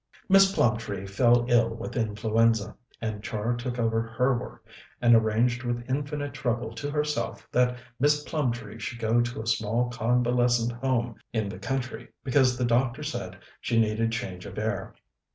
Miss 0.27 0.51
Plumtree 0.51 1.05
fell 1.05 1.45
ill 1.47 1.75
with 1.75 1.95
influenza, 1.95 2.75
and 3.01 3.21
Char 3.21 3.53
took 3.55 3.77
over 3.77 4.01
her 4.01 4.35
work, 4.35 4.65
and 4.99 5.13
arranged 5.13 5.61
with 5.61 5.87
infinite 5.87 6.33
trouble 6.33 6.73
to 6.73 6.89
herself 6.89 7.47
that 7.51 7.77
Miss 7.99 8.23
Plumtree 8.23 8.79
should 8.79 8.97
go 8.97 9.21
to 9.21 9.41
a 9.43 9.45
small 9.45 9.89
convalescent 9.91 10.71
home 10.71 11.17
in 11.33 11.49
the 11.49 11.59
country, 11.59 12.07
because 12.23 12.57
the 12.57 12.65
doctor 12.65 13.03
said 13.03 13.37
she 13.59 13.79
needed 13.79 14.11
change 14.11 14.47
of 14.47 14.57
air. 14.57 14.95